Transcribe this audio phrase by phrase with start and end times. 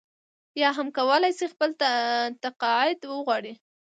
[0.61, 1.69] یا هم کولای شي خپل
[2.43, 3.53] تقاعد وغواړي.